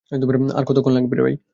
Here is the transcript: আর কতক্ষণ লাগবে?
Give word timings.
আর 0.57 0.63
কতক্ষণ 0.69 0.93
লাগবে? 0.97 1.15